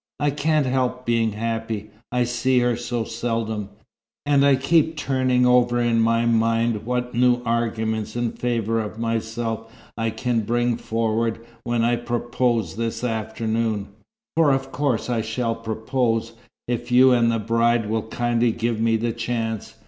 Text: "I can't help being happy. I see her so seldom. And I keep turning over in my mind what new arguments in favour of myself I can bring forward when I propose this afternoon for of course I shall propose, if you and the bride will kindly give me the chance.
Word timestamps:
"I 0.19 0.31
can't 0.31 0.65
help 0.65 1.05
being 1.05 1.33
happy. 1.33 1.91
I 2.11 2.23
see 2.23 2.57
her 2.61 2.75
so 2.75 3.03
seldom. 3.03 3.69
And 4.25 4.43
I 4.43 4.55
keep 4.55 4.97
turning 4.97 5.45
over 5.45 5.79
in 5.79 5.99
my 6.01 6.25
mind 6.25 6.87
what 6.87 7.13
new 7.13 7.39
arguments 7.45 8.15
in 8.15 8.31
favour 8.31 8.79
of 8.79 8.97
myself 8.97 9.71
I 9.95 10.09
can 10.09 10.39
bring 10.39 10.75
forward 10.75 11.45
when 11.65 11.83
I 11.83 11.97
propose 11.97 12.77
this 12.77 13.03
afternoon 13.03 13.89
for 14.35 14.49
of 14.51 14.71
course 14.71 15.07
I 15.07 15.21
shall 15.21 15.53
propose, 15.53 16.33
if 16.67 16.91
you 16.91 17.11
and 17.11 17.31
the 17.31 17.37
bride 17.37 17.87
will 17.87 18.07
kindly 18.07 18.51
give 18.51 18.81
me 18.81 18.97
the 18.97 19.13
chance. 19.13 19.75